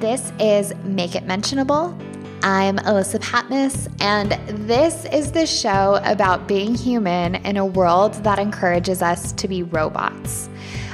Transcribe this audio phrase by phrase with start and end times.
[0.00, 1.94] This is Make It Mentionable.
[2.42, 4.32] I'm Alyssa Patmos, and
[4.66, 9.62] this is the show about being human in a world that encourages us to be
[9.62, 10.48] robots.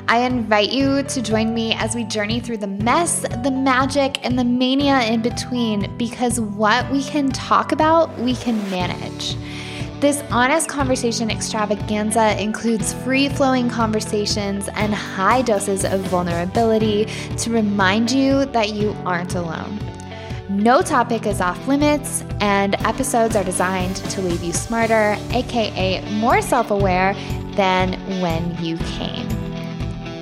[0.08, 4.37] I invite you to join me as we journey through the mess, the magic, and
[4.37, 9.36] the mania in between because what we can talk about, we can manage.
[9.98, 17.06] This honest conversation extravaganza includes free flowing conversations and high doses of vulnerability
[17.38, 19.80] to remind you that you aren't alone.
[20.51, 26.42] No topic is off limits, and episodes are designed to leave you smarter, aka more
[26.42, 27.15] self aware,
[27.54, 29.26] than when you came.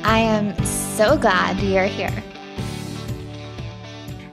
[0.04, 2.22] I am so glad you're here.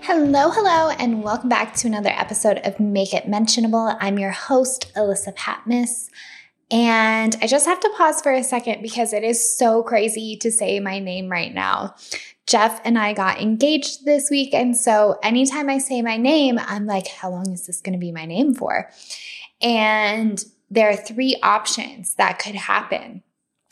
[0.04, 3.96] Hello, hello, and welcome back to another episode of Make It Mentionable.
[4.00, 6.10] I'm your host, Alyssa Patmos.
[6.72, 10.52] And I just have to pause for a second because it is so crazy to
[10.52, 11.94] say my name right now.
[12.48, 14.56] Jeff and I got engaged this week.
[14.56, 18.00] And so anytime I say my name, I'm like, how long is this going to
[18.00, 18.90] be my name for?
[19.62, 23.22] And there are three options that could happen.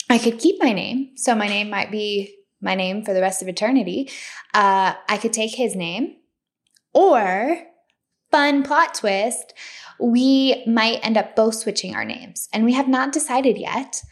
[0.08, 1.10] I could keep my name.
[1.16, 4.08] So my name might be my name for the rest of eternity.
[4.54, 6.18] Uh, I could take his name
[6.92, 7.58] or,
[8.30, 9.54] fun plot twist,
[9.98, 12.48] we might end up both switching our names.
[12.52, 14.02] And we have not decided yet.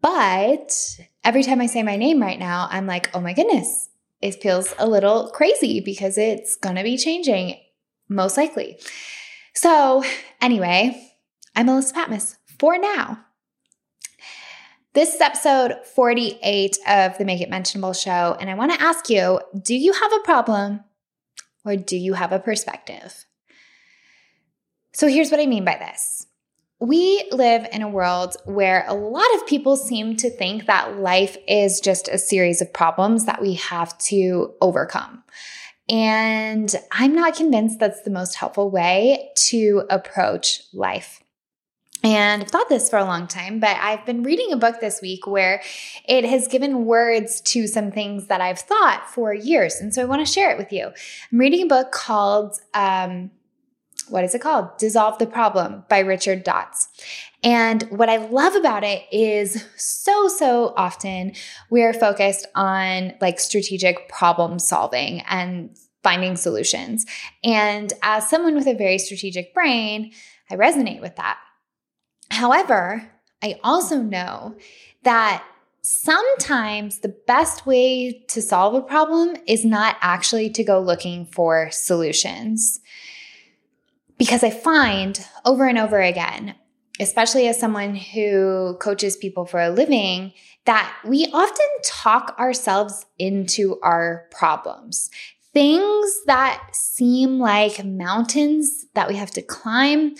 [0.00, 3.88] But every time I say my name right now, I'm like, oh my goodness,
[4.20, 7.56] it feels a little crazy because it's going to be changing,
[8.08, 8.78] most likely.
[9.54, 10.02] So,
[10.40, 11.12] anyway,
[11.54, 13.24] I'm Alyssa Patmos for now.
[14.94, 18.36] This is episode 48 of the Make It Mentionable show.
[18.40, 20.84] And I want to ask you do you have a problem
[21.64, 23.24] or do you have a perspective?
[24.92, 26.26] So here's what I mean by this.
[26.78, 31.36] We live in a world where a lot of people seem to think that life
[31.48, 35.24] is just a series of problems that we have to overcome.
[35.88, 41.23] And I'm not convinced that's the most helpful way to approach life.
[42.04, 45.00] And I've thought this for a long time, but I've been reading a book this
[45.00, 45.62] week where
[46.06, 49.76] it has given words to some things that I've thought for years.
[49.76, 50.88] And so I want to share it with you.
[51.32, 53.30] I'm reading a book called, um,
[54.10, 54.76] what is it called?
[54.76, 56.88] Dissolve the Problem by Richard Dotts.
[57.42, 61.32] And what I love about it is so, so often
[61.70, 67.06] we're focused on like strategic problem solving and finding solutions.
[67.42, 70.12] And as someone with a very strategic brain,
[70.50, 71.38] I resonate with that.
[72.34, 73.10] However,
[73.42, 74.56] I also know
[75.04, 75.44] that
[75.82, 81.70] sometimes the best way to solve a problem is not actually to go looking for
[81.70, 82.80] solutions.
[84.18, 86.56] Because I find over and over again,
[86.98, 90.32] especially as someone who coaches people for a living,
[90.64, 95.08] that we often talk ourselves into our problems.
[95.52, 100.16] Things that seem like mountains that we have to climb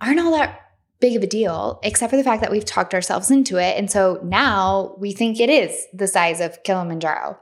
[0.00, 0.60] aren't all that
[1.00, 3.76] big of a deal, except for the fact that we've talked ourselves into it.
[3.76, 7.38] And so now we think it is the size of Kilimanjaro.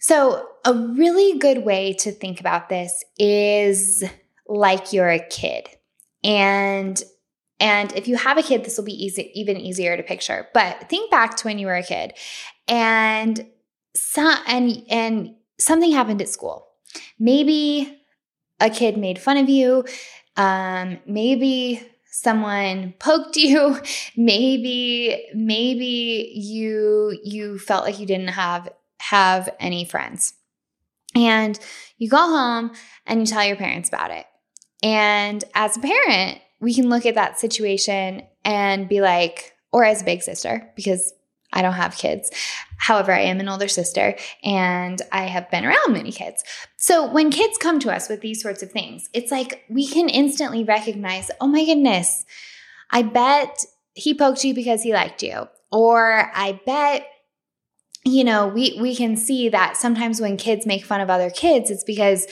[0.00, 4.02] So, a really good way to think about this is
[4.48, 5.68] like you're a kid.
[6.24, 7.02] And
[7.60, 10.48] and if you have a kid, this will be easy, even easier to picture.
[10.52, 12.14] But think back to when you were a kid
[12.66, 13.46] and
[13.94, 16.66] some, and and something happened at school.
[17.18, 18.00] Maybe
[18.60, 19.84] a kid made fun of you.
[20.36, 23.80] Um, maybe someone poked you.
[24.16, 30.34] Maybe maybe you you felt like you didn't have have any friends.
[31.14, 31.58] And
[31.98, 32.72] you go home
[33.06, 34.26] and you tell your parents about it.
[34.82, 40.00] And as a parent we can look at that situation and be like or as
[40.00, 41.12] a big sister because
[41.52, 42.30] I don't have kids.
[42.78, 46.42] However, I am an older sister and I have been around many kids.
[46.76, 50.08] So when kids come to us with these sorts of things, it's like we can
[50.08, 52.24] instantly recognize, oh my goodness,
[52.90, 53.64] I bet
[53.94, 55.48] he poked you because he liked you.
[55.70, 57.06] Or I bet
[58.04, 61.70] you know, we we can see that sometimes when kids make fun of other kids,
[61.70, 62.26] it's because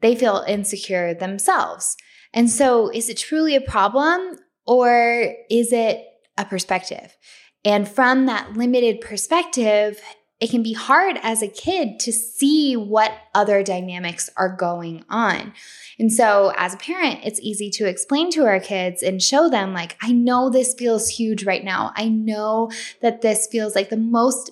[0.00, 1.96] they feel insecure themselves.
[2.34, 6.04] And so is it truly a problem or is it
[6.36, 7.16] a perspective?
[7.64, 10.00] And from that limited perspective,
[10.40, 15.54] it can be hard as a kid to see what other dynamics are going on.
[15.98, 19.72] And so, as a parent, it's easy to explain to our kids and show them,
[19.72, 21.92] like, I know this feels huge right now.
[21.96, 22.70] I know
[23.00, 24.50] that this feels like the most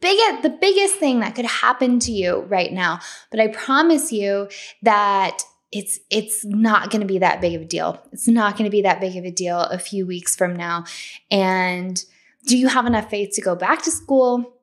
[0.00, 3.00] biggest, the biggest thing that could happen to you right now.
[3.30, 4.48] But I promise you
[4.82, 5.42] that
[5.72, 8.00] it's it's not going to be that big of a deal.
[8.12, 10.84] It's not going to be that big of a deal a few weeks from now.
[11.30, 12.02] And
[12.46, 14.54] do you have enough faith to go back to school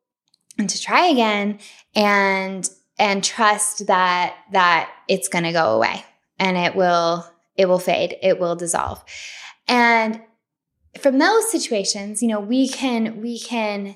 [0.57, 1.59] and to try again?
[1.95, 6.03] And and trust that that it's going to go away
[6.39, 7.25] and it will
[7.55, 9.03] it will fade it will dissolve
[9.67, 10.21] and
[10.99, 13.95] from those situations you know we can we can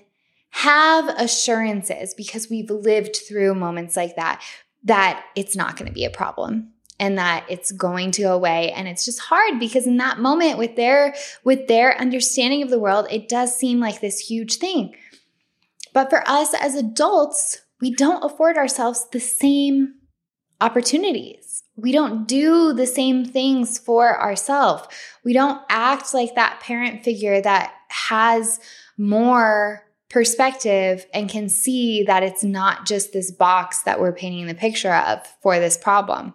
[0.51, 4.41] have assurances because we've lived through moments like that
[4.83, 8.71] that it's not going to be a problem and that it's going to go away.
[8.71, 12.79] And it's just hard because in that moment with their with their understanding of the
[12.79, 14.95] world it does seem like this huge thing.
[15.93, 19.95] But for us as adults we don't afford ourselves the same
[20.59, 21.63] opportunities.
[21.75, 24.87] We don't do the same things for ourselves
[25.27, 28.61] we don't act like that parent figure that has
[28.97, 34.55] more perspective and can see that it's not just this box that we're painting the
[34.55, 36.33] picture of for this problem.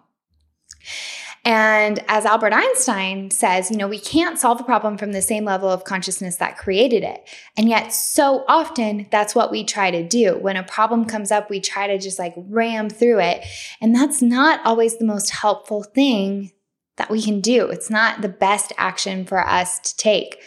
[1.45, 5.43] And as Albert Einstein says, you know, we can't solve a problem from the same
[5.43, 7.27] level of consciousness that created it.
[7.57, 10.37] And yet, so often, that's what we try to do.
[10.37, 13.43] When a problem comes up, we try to just like ram through it.
[13.81, 16.51] And that's not always the most helpful thing
[16.95, 17.67] that we can do.
[17.67, 20.41] It's not the best action for us to take.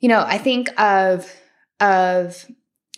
[0.00, 1.32] You know, I think of
[1.80, 2.46] of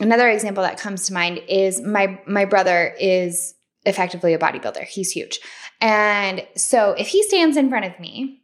[0.01, 4.85] another example that comes to mind is my my brother is effectively a bodybuilder.
[4.85, 5.41] He's huge.
[5.81, 8.41] And so if he stands in front of me,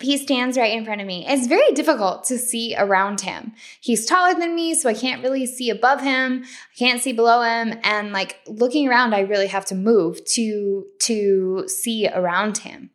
[0.00, 3.52] he stands right in front of me, it's very difficult to see around him.
[3.80, 6.44] He's taller than me, so I can't really see above him.
[6.44, 7.78] I can't see below him.
[7.82, 12.90] And like looking around, I really have to move to to see around him.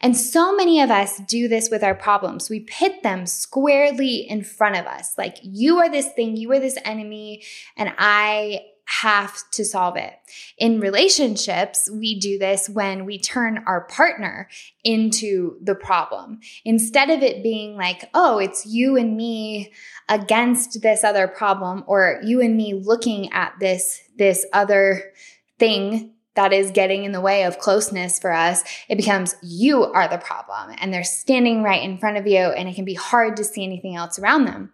[0.00, 2.48] And so many of us do this with our problems.
[2.48, 5.18] We pit them squarely in front of us.
[5.18, 7.42] Like, you are this thing, you are this enemy,
[7.76, 10.14] and I have to solve it.
[10.56, 14.48] In relationships, we do this when we turn our partner
[14.82, 16.40] into the problem.
[16.64, 19.72] Instead of it being like, oh, it's you and me
[20.08, 25.12] against this other problem, or you and me looking at this, this other
[25.58, 30.08] thing that is getting in the way of closeness for us, it becomes you are
[30.08, 33.36] the problem and they're standing right in front of you and it can be hard
[33.36, 34.72] to see anything else around them.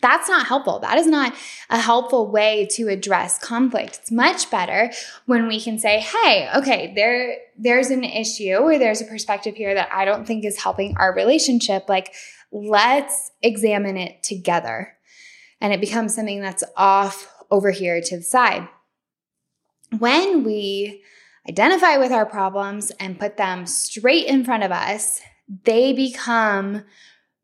[0.00, 0.78] That's not helpful.
[0.80, 1.34] That is not
[1.70, 3.98] a helpful way to address conflict.
[4.02, 4.90] It's much better
[5.26, 9.74] when we can say, "Hey, okay, there there's an issue or there's a perspective here
[9.74, 11.88] that I don't think is helping our relationship.
[11.88, 12.14] Like,
[12.52, 14.94] let's examine it together."
[15.60, 18.68] And it becomes something that's off over here to the side
[19.96, 21.02] when we
[21.48, 25.20] identify with our problems and put them straight in front of us,
[25.64, 26.84] they become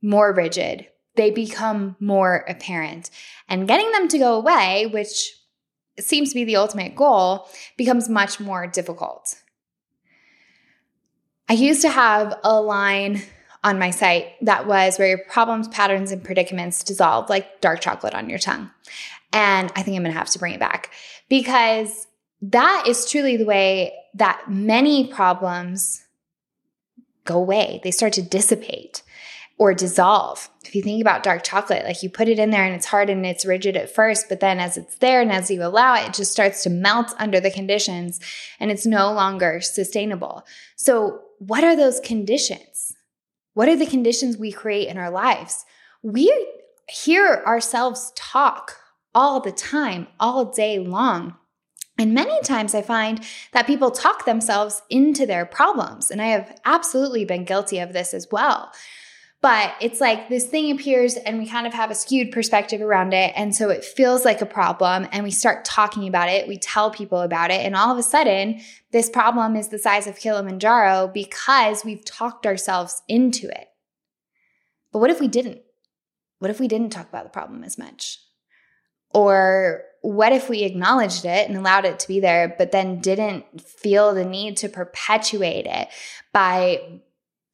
[0.02, 0.86] more rigid.
[1.16, 3.10] They become more apparent.
[3.48, 5.36] And getting them to go away, which
[5.98, 9.36] seems to be the ultimate goal, becomes much more difficult.
[11.48, 13.22] I used to have a line
[13.62, 18.14] on my site that was where your problems, patterns, and predicaments dissolve like dark chocolate
[18.14, 18.70] on your tongue.
[19.32, 20.92] And I think I'm gonna have to bring it back
[21.28, 22.06] because
[22.42, 26.04] that is truly the way that many problems
[27.24, 27.80] go away.
[27.82, 29.02] They start to dissipate
[29.56, 30.48] or dissolve.
[30.64, 33.08] If you think about dark chocolate, like you put it in there and it's hard
[33.08, 36.08] and it's rigid at first, but then as it's there and as you allow it,
[36.08, 38.18] it just starts to melt under the conditions
[38.58, 40.44] and it's no longer sustainable.
[40.76, 42.94] So, what are those conditions?
[43.54, 45.64] What are the conditions we create in our lives?
[46.02, 46.32] We
[46.88, 48.76] hear ourselves talk
[49.14, 51.36] all the time, all day long.
[51.96, 56.10] And many times I find that people talk themselves into their problems.
[56.10, 58.72] And I have absolutely been guilty of this as well.
[59.44, 63.12] But it's like this thing appears and we kind of have a skewed perspective around
[63.12, 63.30] it.
[63.36, 66.48] And so it feels like a problem and we start talking about it.
[66.48, 67.60] We tell people about it.
[67.60, 72.46] And all of a sudden, this problem is the size of Kilimanjaro because we've talked
[72.46, 73.68] ourselves into it.
[74.94, 75.60] But what if we didn't?
[76.38, 78.20] What if we didn't talk about the problem as much?
[79.10, 83.60] Or what if we acknowledged it and allowed it to be there, but then didn't
[83.60, 85.88] feel the need to perpetuate it
[86.32, 87.02] by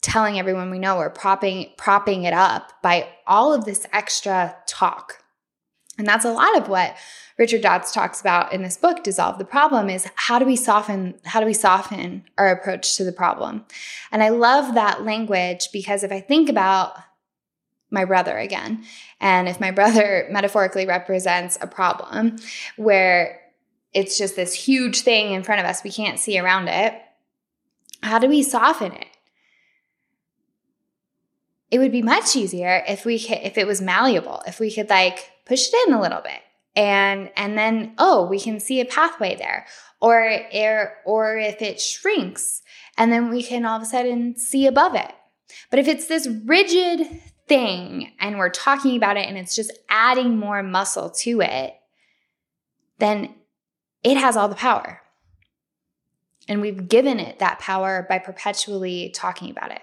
[0.02, 5.22] telling everyone we know or propping propping it up by all of this extra talk.
[5.98, 6.96] And that's a lot of what
[7.38, 11.14] Richard Dotts talks about in this book Dissolve the Problem is how do we soften
[11.24, 13.64] how do we soften our approach to the problem.
[14.10, 16.96] And I love that language because if I think about
[17.90, 18.84] my brother again.
[19.20, 22.36] And if my brother metaphorically represents a problem
[22.76, 23.40] where
[23.92, 26.94] it's just this huge thing in front of us, we can't see around it,
[28.02, 29.06] how do we soften it?
[31.70, 34.90] It would be much easier if we could, if it was malleable, if we could
[34.90, 36.40] like push it in a little bit
[36.76, 39.66] and and then oh, we can see a pathway there.
[40.00, 42.62] Or or, or if it shrinks
[42.96, 45.12] and then we can all of a sudden see above it.
[45.70, 47.06] But if it's this rigid
[47.48, 51.74] thing and we're talking about it and it's just adding more muscle to it,
[52.98, 53.34] then
[54.02, 55.02] it has all the power.
[56.48, 59.82] And we've given it that power by perpetually talking about it.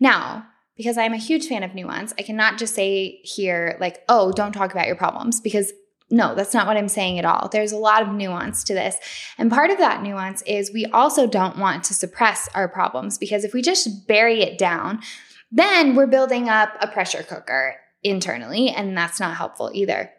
[0.00, 0.46] Now,
[0.76, 4.52] because I'm a huge fan of nuance, I cannot just say here, like, oh, don't
[4.52, 5.72] talk about your problems, because
[6.08, 7.48] no, that's not what I'm saying at all.
[7.48, 8.96] There's a lot of nuance to this.
[9.38, 13.42] And part of that nuance is we also don't want to suppress our problems because
[13.42, 15.00] if we just bury it down,
[15.50, 20.12] then we're building up a pressure cooker internally, and that's not helpful either.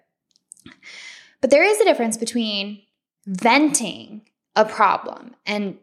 [1.39, 2.81] But there is a difference between
[3.25, 4.23] venting
[4.55, 5.77] a problem and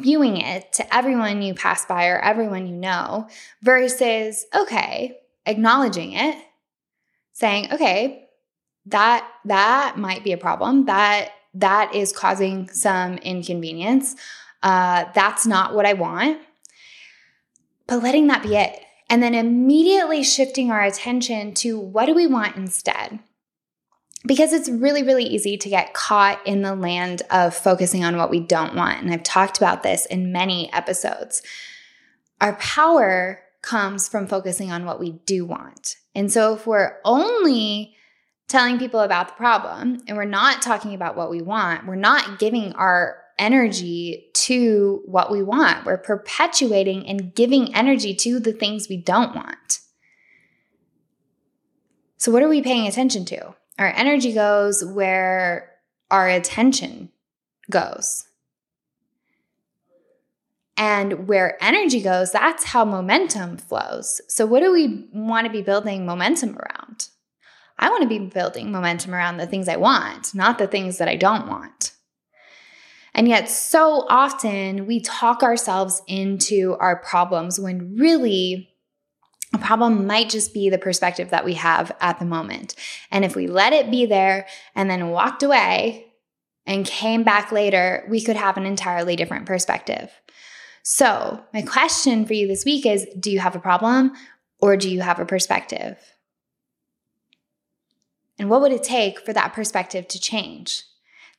[0.00, 3.28] spewing it to everyone you pass by or everyone you know
[3.62, 6.36] versus, okay, acknowledging it,
[7.32, 8.28] saying, okay,
[8.86, 10.86] that that might be a problem.
[10.86, 14.16] That that is causing some inconvenience.
[14.62, 16.38] Uh, that's not what I want.
[17.86, 18.80] But letting that be it.
[19.08, 23.18] And then immediately shifting our attention to what do we want instead?
[24.26, 28.30] Because it's really, really easy to get caught in the land of focusing on what
[28.30, 29.02] we don't want.
[29.02, 31.42] And I've talked about this in many episodes.
[32.40, 35.96] Our power comes from focusing on what we do want.
[36.14, 37.94] And so if we're only
[38.48, 42.38] telling people about the problem and we're not talking about what we want, we're not
[42.38, 45.86] giving our energy to what we want.
[45.86, 49.80] We're perpetuating and giving energy to the things we don't want.
[52.18, 53.54] So, what are we paying attention to?
[53.80, 55.72] Our energy goes where
[56.10, 57.08] our attention
[57.70, 58.26] goes.
[60.76, 64.20] And where energy goes, that's how momentum flows.
[64.28, 67.08] So, what do we want to be building momentum around?
[67.78, 71.08] I want to be building momentum around the things I want, not the things that
[71.08, 71.92] I don't want.
[73.14, 78.69] And yet, so often we talk ourselves into our problems when really
[79.52, 82.76] a problem might just be the perspective that we have at the moment.
[83.10, 86.12] And if we let it be there and then walked away
[86.66, 90.10] and came back later, we could have an entirely different perspective.
[90.82, 94.12] So, my question for you this week is Do you have a problem
[94.60, 95.98] or do you have a perspective?
[98.38, 100.84] And what would it take for that perspective to change?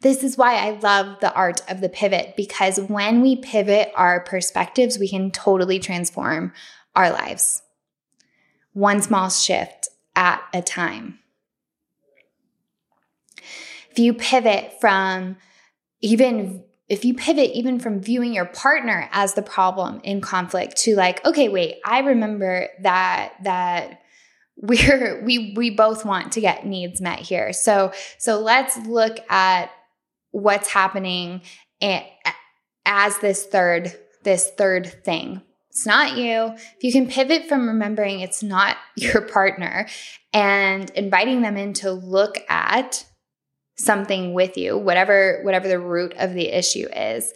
[0.02, 4.20] This is why I love the art of the pivot because when we pivot our
[4.20, 6.54] perspectives, we can totally transform
[6.96, 7.62] our lives
[8.74, 11.20] one small shift at a time.
[13.92, 15.38] If you pivot from
[16.02, 20.96] even if you pivot even from viewing your partner as the problem in conflict to
[20.96, 24.02] like okay wait i remember that that
[24.58, 29.72] we're we we both want to get needs met here so so let's look at
[30.32, 31.42] what's happening
[32.86, 33.92] as this third
[34.24, 36.54] this third thing it's not you.
[36.54, 39.88] If you can pivot from remembering it's not your partner
[40.34, 43.06] and inviting them in to look at
[43.78, 47.34] something with you, whatever whatever the root of the issue is,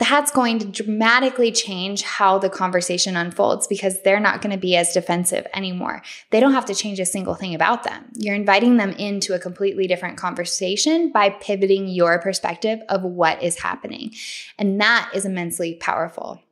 [0.00, 4.74] that's going to dramatically change how the conversation unfolds because they're not going to be
[4.74, 6.02] as defensive anymore.
[6.30, 8.06] They don't have to change a single thing about them.
[8.14, 13.60] You're inviting them into a completely different conversation by pivoting your perspective of what is
[13.60, 14.12] happening.
[14.58, 16.42] And that is immensely powerful.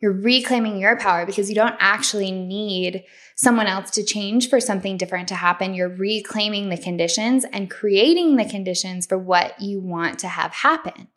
[0.00, 4.96] You're reclaiming your power because you don't actually need someone else to change for something
[4.96, 5.74] different to happen.
[5.74, 11.08] You're reclaiming the conditions and creating the conditions for what you want to have happen.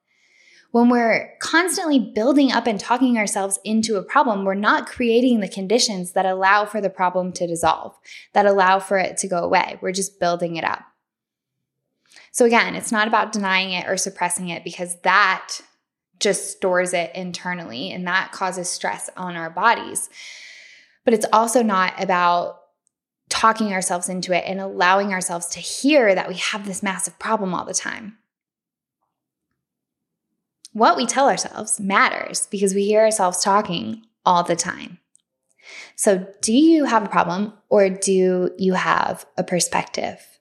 [0.72, 5.48] When we're constantly building up and talking ourselves into a problem, we're not creating the
[5.48, 7.98] conditions that allow for the problem to dissolve,
[8.34, 9.80] that allow for it to go away.
[9.82, 10.84] We're just building it up.
[12.32, 15.60] So, again, it's not about denying it or suppressing it because that
[16.20, 20.10] just stores it internally and that causes stress on our bodies.
[21.06, 22.60] But it's also not about
[23.30, 27.54] talking ourselves into it and allowing ourselves to hear that we have this massive problem
[27.54, 28.18] all the time.
[30.74, 35.00] What we tell ourselves matters because we hear ourselves talking all the time.
[35.96, 40.39] So, do you have a problem or do you have a perspective?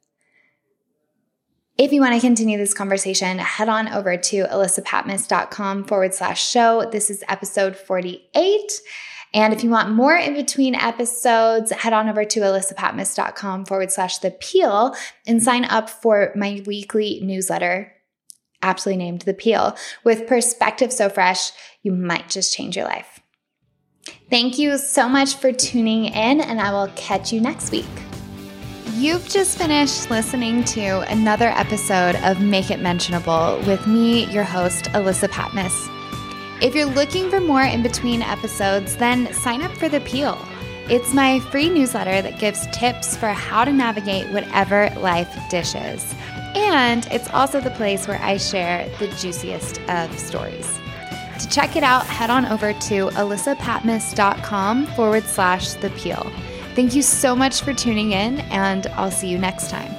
[1.78, 6.90] If you want to continue this conversation, head on over to alyssapatmos.com forward slash show.
[6.90, 8.72] This is episode 48.
[9.32, 14.18] And if you want more in between episodes, head on over to alyssapatmos.com forward slash
[14.18, 17.92] the peel and sign up for my weekly newsletter,
[18.60, 19.76] aptly named The Peel.
[20.02, 21.52] With perspective so fresh,
[21.84, 23.20] you might just change your life.
[24.28, 27.86] Thank you so much for tuning in, and I will catch you next week.
[28.98, 34.86] You've just finished listening to another episode of Make It Mentionable with me, your host,
[34.86, 35.88] Alyssa Patmos.
[36.60, 40.36] If you're looking for more in between episodes, then sign up for The Peel.
[40.88, 46.12] It's my free newsletter that gives tips for how to navigate whatever life dishes.
[46.56, 50.76] And it's also the place where I share the juiciest of stories.
[51.38, 56.32] To check it out, head on over to alyssapatmos.com forward slash the peel.
[56.78, 59.97] Thank you so much for tuning in, and I'll see you next time.